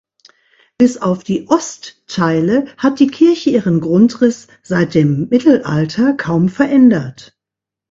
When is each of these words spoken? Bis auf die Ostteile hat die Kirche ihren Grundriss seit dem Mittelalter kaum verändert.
Bis 0.79 0.97
auf 0.97 1.23
die 1.23 1.47
Ostteile 1.47 2.65
hat 2.75 2.99
die 2.99 3.05
Kirche 3.05 3.51
ihren 3.51 3.81
Grundriss 3.81 4.47
seit 4.63 4.95
dem 4.95 5.27
Mittelalter 5.29 6.13
kaum 6.13 6.49
verändert. 6.49 7.37